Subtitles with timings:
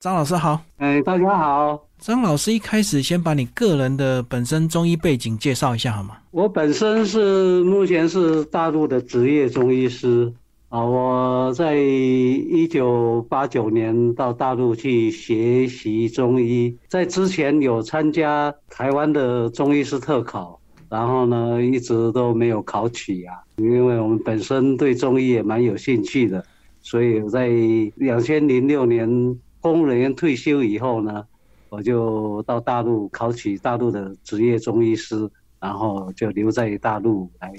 [0.00, 1.78] 张老师好，哎，大家好。
[1.98, 6.16] 张老师一开始先把你个人的本身中医背景介绍一下好吗？
[6.30, 10.32] 我本身是目前是大陆的职业中医师
[10.70, 20.58] 啊，我在一九八九年到大陆去学习中医，在之前有参加台湾的中医师特考，
[20.88, 26.42] 然后呢一直都没有考取啊，因为我们本身对中医也蛮有兴趣的，
[26.80, 27.50] 所以在
[27.96, 29.38] 两千零六年。
[29.60, 31.24] 公务人员退休以后呢，
[31.68, 37.52] 我就到大陆考取大陆的职业中医师，然后就留在大陆来，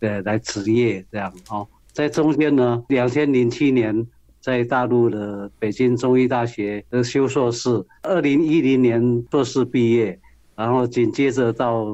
[0.00, 1.66] 呃，来执业这样哦。
[1.92, 4.06] 在中间呢，两千零七年
[4.40, 10.18] 在大陆的北京中医大学的修硕士，二零一零年硕士毕业，
[10.56, 11.86] 然后紧接着到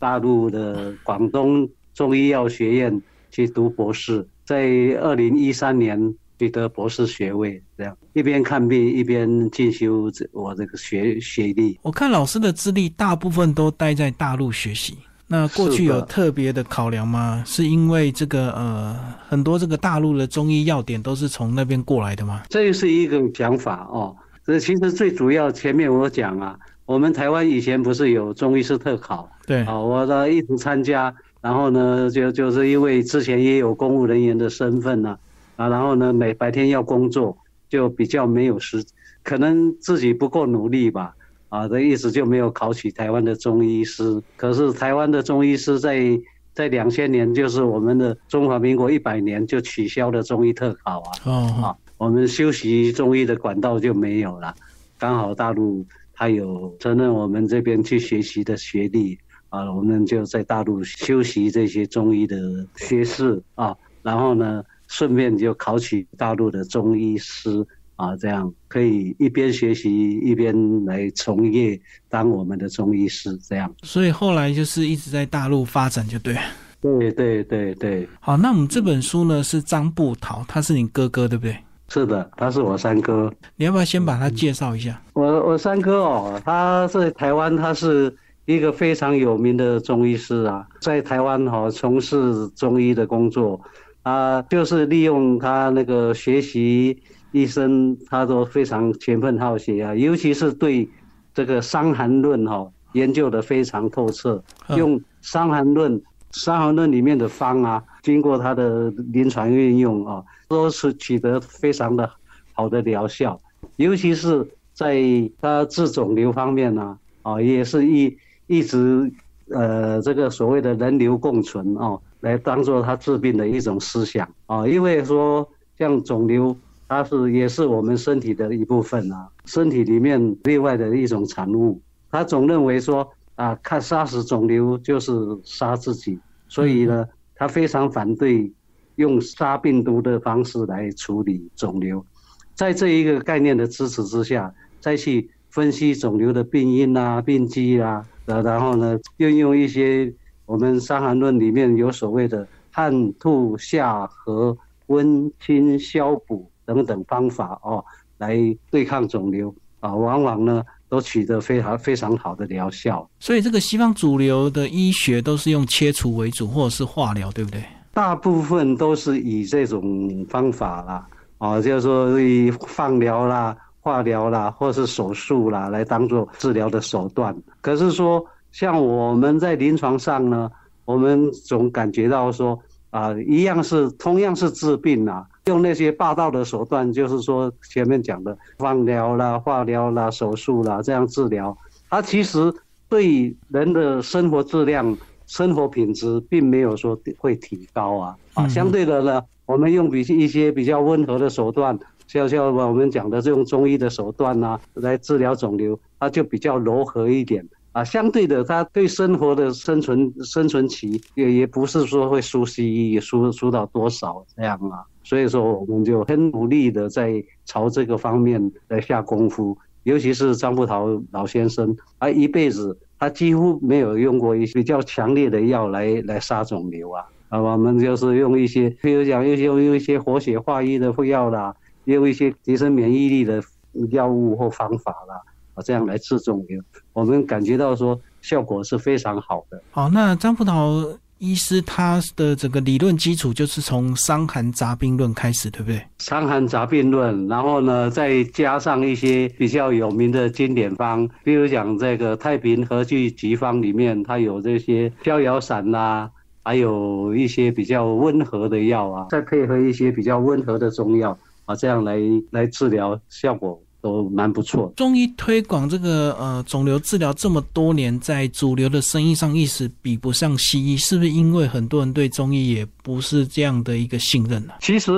[0.00, 3.00] 大陆的广东中医药学院
[3.30, 4.64] 去读博士，在
[5.00, 6.16] 二零一三年。
[6.42, 11.78] 取得博士学位，这样一边看病一边进修这我这个学学历。
[11.82, 17.44] 我看老师的资历大部分都待在大陆学习，那过去有特别的考量吗？
[17.46, 22.42] 是因为这个呃很多这个大陆的中医药点都是从那边过来的吗？
[22.48, 24.16] 这是一个想法哦。
[24.44, 29.30] 这其实最主要前面我讲啊，我们台湾以前不是有中医师特考？
[29.46, 35.10] 对啊，我呢一直参加，然后呢就就是因为之前也有公务人员的身份呢。
[35.10, 35.18] 啊，
[35.68, 37.36] 然后呢，每白天要工作，
[37.68, 38.84] 就比较没有时，
[39.22, 41.14] 可能自己不够努力吧。
[41.48, 44.22] 啊，的意思就没有考取台湾的中医师。
[44.38, 46.18] 可是台湾的中医师在
[46.54, 51.12] 在两千年，就是我们的中华民国一百年就取消了中医特考啊。
[51.24, 51.32] 哦。
[51.62, 54.54] 啊，我们修习中医的管道就没有了。
[54.98, 59.18] 刚好大陆他有承认我们这边去学习的学历
[59.50, 64.64] 啊，我们就在大陆修习这些中医的学士啊，然后呢。
[64.92, 70.54] 顺便就考取大陆的中医师啊，这样可以一边学习一边
[70.84, 73.74] 来从业当我们的中医师，这样。
[73.82, 76.36] 所以后来就是一直在大陆发展，就对。
[76.82, 78.06] 对对对对。
[78.20, 81.56] 好，那我们这本书呢是张步桃，他是你哥哥对不对？
[81.88, 83.32] 是的，他是我三哥。
[83.56, 85.00] 你要不要先把他介绍一下？
[85.14, 88.14] 我我三哥哦，他在台湾，他是
[88.44, 93.58] 一个非常有名的中医师啊，在台湾哈从事中医的工作。
[94.02, 100.88] 啊，就是利用他那个学习医生，他都非常勤奋好学啊，尤其是对
[101.32, 104.42] 这个《伤寒论》哈研究的非常透彻，
[104.76, 105.98] 用《伤寒论》
[106.32, 112.10] 《伤寒论》里面的方啊，经过他的临床运用啊，都是取得非常的
[112.54, 113.40] 好的疗效，
[113.76, 115.00] 尤其是在
[115.40, 119.10] 他治肿瘤方面呢，啊，也是一一直
[119.50, 122.00] 呃这个所谓的人流共存哦。
[122.22, 125.46] 来当做他治病的一种思想啊，因为说
[125.76, 126.56] 像肿瘤，
[126.88, 131.80] 它是也是我们身体的一部分啊，身体里面另外的一种产物。
[132.12, 135.12] 他总认为说啊，看杀死肿瘤就是
[135.42, 136.16] 杀自己，
[136.48, 138.52] 所以呢，他非常反对
[138.94, 142.06] 用杀病毒的方式来处理肿瘤。
[142.54, 150.14] 在这一个概念的支持之下，再去分析肿瘤的病因啊、病机啊，然后呢，运用一些。
[150.52, 154.54] 我们《伤寒论》里面有所谓的汗吐下和
[154.88, 157.82] 温清消补等等方法哦，
[158.18, 158.36] 来
[158.70, 163.08] 对抗肿瘤啊，往往呢都取得非常非常好的疗效。
[163.18, 167.64] 所以这个西方主流的医学都是用切除为主，或者是化疗，对不对？
[167.94, 171.08] 大部分都是以这种方法啦，
[171.38, 177.34] 啊，就是说以放疗啦、化疗啦，或是手术啦来当做治疗的手段。
[177.62, 178.22] 可是说。
[178.52, 180.50] 像我们在临床上呢，
[180.84, 182.58] 我们总感觉到说
[182.90, 191.56] 啊，一样是同样是治病啊，用那些霸道的手段，就是说前面讲的放疗啦、化疗啦、手术啦这样治疗，
[191.88, 192.52] 它其实
[192.90, 194.96] 对人的生活质量、
[195.26, 198.16] 生活品质并没有说会提高啊。
[198.34, 207.48] 啊，相对的呢，我们用比一些比较温和的手段，像像我们讲的这种中医的手段呐，来治疗肿瘤，它就比较柔和一点。
[207.72, 233.42] 啊，相对的，他对生活的生存生存期也也不是说会输西医输输到多少这样啊，所以说我们就很努力的在朝这个方面来下功夫，尤其是张步桃老先生，他一辈子他几乎没有用过一些比较强烈的药来来杀肿瘤啊，啊，我们就是用一些，比如讲用用用一些活血化瘀的药啦，用一些提升免疫力的
[233.90, 235.22] 药物或方法啦。
[235.54, 236.62] 啊，这样来治肿瘤，
[236.92, 239.62] 我们感觉到说效果是非常好的。
[239.70, 245.78] 好，那张葡萄医师他的整个理论基础就是从《伤寒杂病论》开始，对不对？
[245.98, 256.10] 《伤寒杂病论》，然后呢，再加上一些比较有名的经典方，比如讲这个《太平和剂急方》里面，它有这些逍遥散啦，
[256.42, 261.96] 还有一些比较温和的药啊，再配合一些比较温和的中药啊，这样来
[262.30, 263.62] 来治疗，效果。
[263.82, 264.72] 都蛮不错。
[264.76, 274.54] 中医推广这个呃肿瘤治疗这么多年，在主流的生意上一直比不上西医，是不是因为很多人对中医也不是这样的一个信任呢？
[274.60, 274.92] 其实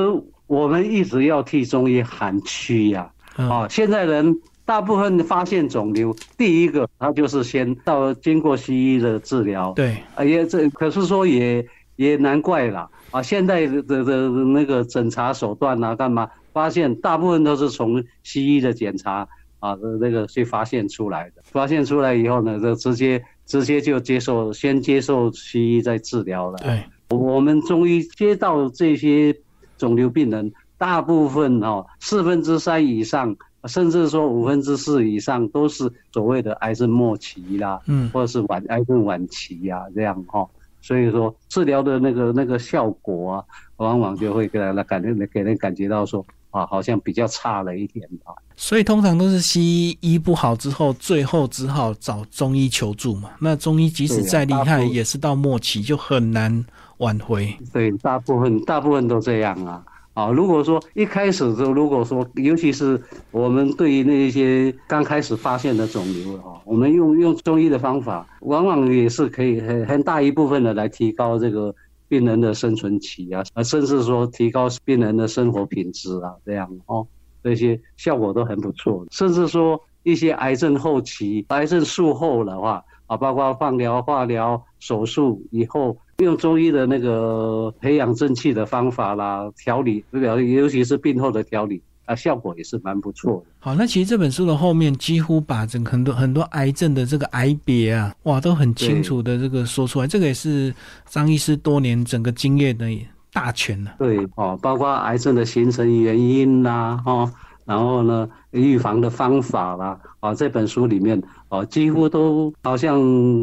[0.46, 3.10] 我们一直要替中医喊屈呀！
[3.36, 9.72] 啊，现在人大部分发现肿瘤，第一个他就是先到经过西医的治疗。
[9.72, 11.66] 对，啊也这可是说也
[11.96, 13.22] 也难怪啦啊！
[13.22, 16.28] 现在的的那个诊查手段啊，干嘛？
[16.54, 19.28] 发现大部分都是从西医的检查
[19.58, 21.42] 啊，那个去发现出来的。
[21.42, 26.58] 发现出来以后呢，就直接直接就接受，先接受西医再治疗了。
[26.58, 29.34] 对，我们中医接到这些
[29.76, 40.46] 肿瘤病人，大部分哦，四分之三以上，甚至说五分之四以上，都是所谓的癌症末期啦，嗯，或者是晚癌症晚期呀，这样哈。
[40.80, 43.44] 所以说治疗的那个那个效果啊，
[43.78, 46.24] 往往就会给人感觉给人感觉到说。
[46.54, 53.30] 啊，好像比较差了一点啊，所以通常都是西医医不好之后，最后只好找中医求助嘛。
[53.40, 56.64] 那中医即使再厉害，也是到末期就很难
[56.98, 57.52] 挽回。
[57.72, 59.82] 对，大部分大部分都这样啊。
[60.12, 63.02] 啊，如果说一开始就如果说，尤其是
[63.32, 71.74] 我们对于那些刚开始发现的肿瘤啊，我们用用中医的方法，往往也是可以很很大一部分的来提高这个。
[72.08, 77.06] 病人的生存期啊，甚至说提高病人的生活品质啊，这样哦，
[77.42, 79.06] 这些效果都很不错。
[79.10, 91.82] 甚至说一些癌症后期、癌症术后的话啊，包括放疗、化疗、手术以后，用中医的那个培养正气的方法啦，调理，尤其是病后的调理。
[92.06, 93.52] 啊，效果也是蛮不错的。
[93.60, 100.06] 好，那其实这本书的后面几乎把整很多很多癌症的这个癌别啊，哇，都很清楚的这个说出来。
[100.06, 100.74] 这个也是
[101.06, 102.86] 张医师多年整个经验的
[103.32, 103.94] 大全了。
[103.98, 107.32] 对，哦，包括癌症的形成原因啦，哦，
[107.64, 111.20] 然后呢，预防的方法啦，啊，这本书里面
[111.60, 113.00] 哦，几乎都好像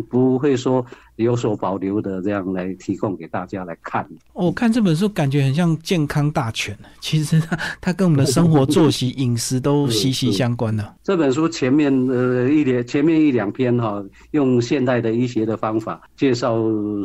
[0.09, 0.85] 不会说。
[1.17, 4.07] 有所保留的这样来提供给大家来看。
[4.33, 10.95] 我看这本书感觉很像健康大全，其实它它跟我们的生活作息、饮食都息息相关的。
[11.03, 16.55] 这本书前面呃一点前面一两篇哈，用现代的医学的方法介绍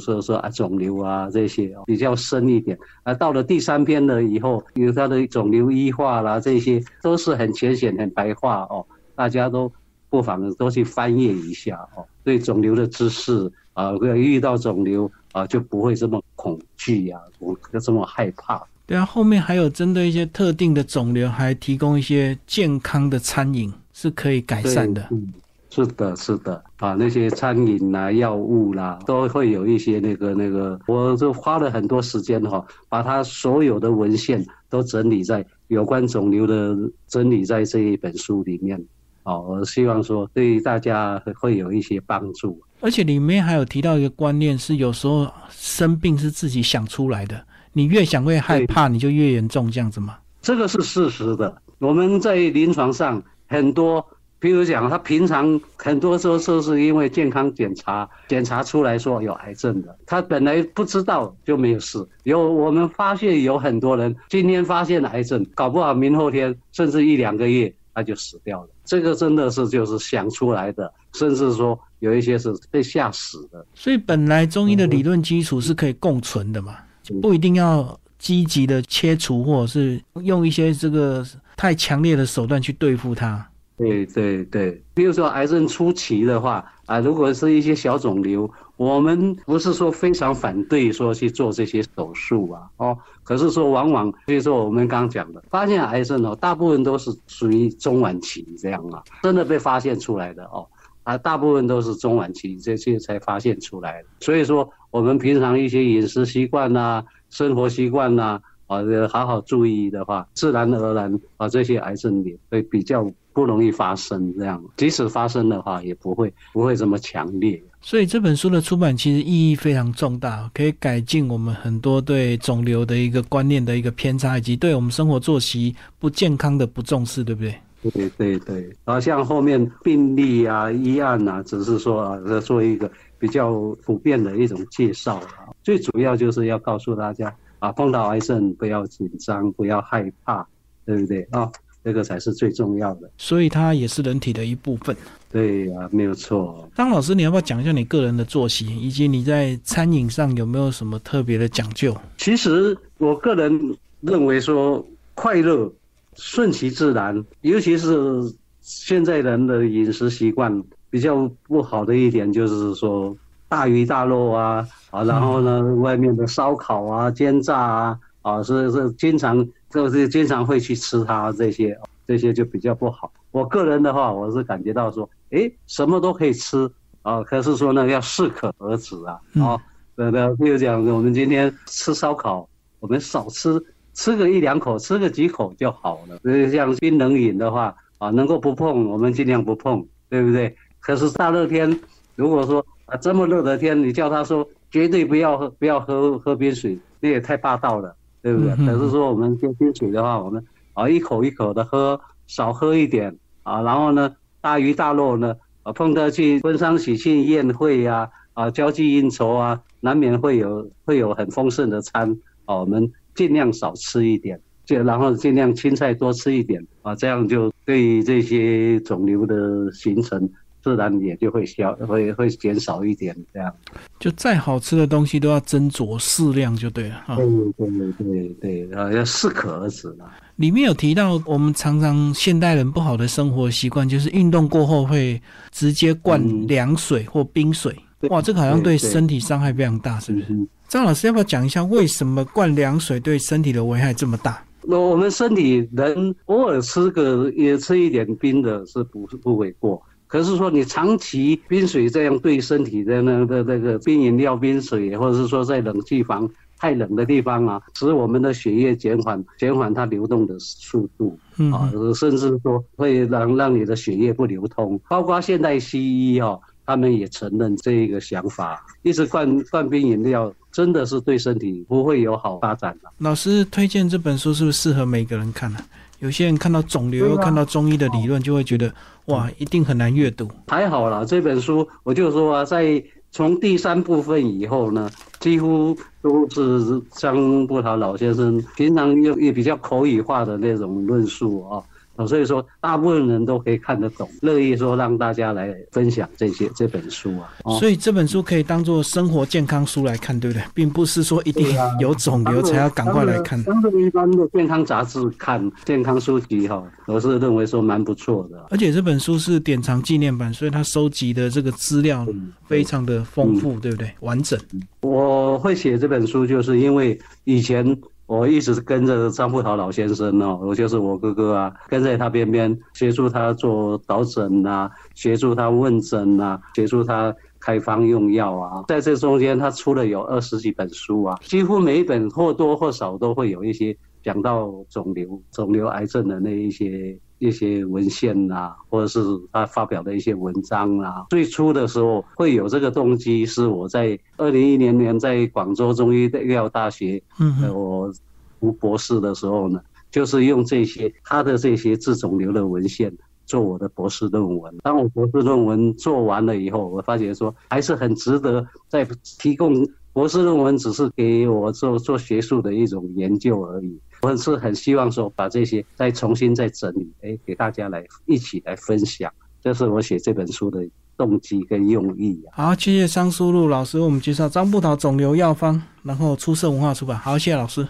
[0.01, 2.79] 说说啊肿瘤啊这些比较深一点。
[3.03, 9.71] 啊，到了第三篇了以后，有它的肿瘤医化啦，这些都是很浅显、很白话哦，大家都
[10.17, 13.53] 不妨多去翻阅一下哦，对肿瘤的知识。
[13.75, 18.67] 啊，遇到肿瘤啊，就不会这么恐惧呀，不这么害怕。
[18.87, 25.07] 对啊，后面还有针对一些特定的肿瘤，还提供一些健康的餐饮是可以改善的。
[25.11, 25.31] 嗯，
[25.69, 36.75] 是的，是的，啊，那些餐饮啦、药物啦，都会有一些那个那个，我就花了很多时间哈，把它所有的文献都整理在有关肿瘤的
[37.07, 38.83] 整理在这一本书里面。
[39.27, 42.63] 哦，我希望说对大家会有一些帮助。
[42.81, 50.17] 而且里面还有提到一个观念，是有时候生病是自己想出来的，你越想越害怕，你就越严重，这样子吗？
[50.41, 51.61] 这个是事实的。
[51.81, 54.07] 我们在临床上很多，
[54.39, 62.07] 比如讲他平常很多时候都是因为健康检查检查出来说有癌症的，他本来不知道就没有事。
[62.23, 68.69] 有我们发现有很多人今天发现癌症，搞不好明后天甚至一两个月他就死掉了。
[68.87, 71.79] 这个真的是就是想出来的，甚至说。
[72.01, 76.77] 有一些是被吓死的，所以本来中医的理论基础是可以共存的嘛，
[77.23, 81.27] 不一定要积极的切除，或者是用一些这个
[81.57, 83.45] 太强烈的手段去对付它。
[83.79, 100.67] 对对对，比如说癌症初期的话啊，如果是一些小肿瘤，我们不是说非常反对说去做这些手术啊，哦，可是说往往，比如说我们刚讲的，发现癌症哦，大部分都是属于中晚期这样啊，真的被发现出来的哦。
[101.05, 114.35] 啊，大部分都是中晚期这些才发现出来的，所以说我们平常一些饮食习惯呐、生活习惯呐，啊，好好注意的话，自然而然啊，这些癌症也会比较不容易发生。
[114.37, 117.63] 这样，即使发生的话，也不会不会这么强烈。
[117.87, 127.55] 所以这本书的出版其实意义非常重大，可以改进我们很多对肿瘤的一个观念的一个偏差，以及对我们生活作息不健康的不重视，对不对？
[127.95, 132.91] 对对对，好像后面病例啊、医案啊，只是说啊，做一个
[133.21, 133.53] 比较
[133.85, 135.55] 普遍的一种介绍啊。
[135.63, 140.45] 最主要就是要告诉大家啊，碰到癌症不要紧张，不要害怕，
[140.85, 141.49] 对不对啊？
[141.85, 143.09] 这个才是最重要的。
[143.17, 144.97] 所以它也是人体的一部分。
[145.37, 146.67] 对呀，没有错。
[146.75, 151.95] 张老师，你要不要讲一下你个人的作息，以及你在餐饮上有没有什么特别的讲究？
[152.17, 154.83] 其实我个人认为说，
[155.15, 155.71] 快乐
[156.15, 163.15] 顺其自然，尤其是现在人的饮食习惯比较不好的一点，就是说
[163.47, 173.13] 大鱼大肉啊，啊，然后呢，外面的烧烤啊、煎炸啊，啊，是是经常就是经常会去吃它这些，这些就比较不好。
[173.33, 176.71] 我个人的话，我是感觉到说，哎，什么都可以吃
[177.03, 179.61] 啊，可是说呢，要适可而止啊，啊，
[179.95, 182.49] 那那，比如讲我们今天吃烧烤，
[182.81, 183.63] 我们少吃。
[183.99, 186.19] 吃个一两口，吃个几口就好了。
[186.19, 190.55] 所以像冰冷饮的话，啊，能够不碰，我们尽量不碰，对不对？
[190.81, 191.81] 可是大热天，
[192.15, 198.55] 如果说啊这么热的天，你叫他说绝对不要喝，不要喝喝冰水，那也太霸道了，对不对？
[198.67, 203.63] 可是说我们喝冰水的话，我们啊一口一口的喝，少喝一点啊。
[203.63, 204.15] 然后呢，
[204.47, 205.35] 大鱼大肉呢，
[205.65, 212.93] 啊碰到去婚丧喜庆宴会呀，啊交际应酬啊，难免会有会有很丰盛的餐啊，我们。
[213.17, 220.29] 尽量少吃一点，就然后尽量青菜多吃一点啊，这样就对于这些肿瘤的形成
[220.67, 223.17] 自然也就会消，会会减少一点。
[223.33, 223.55] 这样，
[224.01, 227.15] 就再好吃的东西都要斟酌适量就对了啊。
[227.15, 227.25] 对
[227.57, 230.13] 对对对啊，要适可而止啦。
[230.35, 237.73] 里面有提到，我们常常现代人不好的生活习惯，就是运动过后会直接灌凉水或冰水。
[238.09, 240.27] 哇，这个好像对身体伤害非常大，是不是？
[240.67, 244.43] 张老师要不要讲一下为什么灌凉水对身体的危害这么大？
[244.69, 249.81] 那我们身体人偶尔吃个也吃一点冰的是不不为过，
[250.17, 256.27] 可是说你长期冰水这样对身体的那个那个冰饮料、冰水，或者是说在冷气房
[256.59, 261.19] 太冷的地方啊，使我们的血液减缓减缓它流动的速度
[261.53, 264.81] 啊，甚至说会让让你的血液不流通。
[264.89, 270.35] 包括现代西医哦，他们也承认这一个想法，一直灌灌冰饮料。
[270.51, 272.89] 真的是对身体不会有好发展的。
[272.97, 275.59] 老师推荐这本书是不是适合每个人看呢？
[276.01, 278.73] 有些人看到肿瘤，又看到中医的理论，就会觉得
[279.07, 280.29] 哇，一定很难阅读。
[280.49, 291.63] 还好啦，这本书我就说啊，在从第三部分以后呢，几乎都是张步桃老先生平常又也比较口语化的那种论述啊。
[292.05, 297.31] 所以说，大部分人都可以看得懂，乐意说让大家来分享这些这本书啊。
[297.61, 300.43] 所以这本书可以当做生活健康书来看，对不对？
[300.53, 301.47] 并不是说一定
[301.79, 303.41] 有肿瘤才要赶快来看。
[303.45, 308.45] 当做一般的健康杂志看，健康书籍哈，我是认为说蛮不错的。
[308.51, 312.05] 而且这本书是典藏纪念版，所以它收集的这个资料
[312.47, 313.91] 非常的丰富，对不对？
[314.01, 314.39] 完整。
[314.81, 317.79] 我会写这本书，就是因为以前。
[318.07, 328.65] 我一直跟着张富桃老先生哦，我就是我哥哥啊，跟在他边边，协助他做导诊呐，协助他问诊呐，协助他开方用药啊。
[328.69, 339.01] 在这中间，他出了有二十几本书啊，几乎每一本或多或少都会有一些讲到肿瘤、肿瘤癌症的那一些一些文献呐，或者是
[339.33, 341.07] 他发表的一些文章啊。
[341.11, 347.93] 最初的时候会有这个动机，是我在二零一零年在广州中医医药大学，嗯，我。
[348.39, 349.59] 读博士的时候呢，
[349.91, 352.93] 就是用这些他的这些治肿瘤的文献
[353.25, 354.55] 做我的博士论文。
[354.63, 358.87] 当我博士论文做完了以后，我发觉说还是很值得再
[359.19, 363.81] 提供博士论文，只是给我做做学术的一种研究而已。
[364.03, 369.13] 我是很希望说把这些再重新再整理，哎，给大家来一起来分享。
[369.43, 372.49] 这是我写这本书的动机跟用意啊。
[372.49, 376.99] 好，谢谢张书禄老师为我们介绍张布桃肿瘤药方，然后出色文化出版。
[376.99, 377.65] 好，谢谢老师。